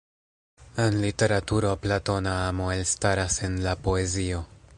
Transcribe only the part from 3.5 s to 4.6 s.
en la poezio.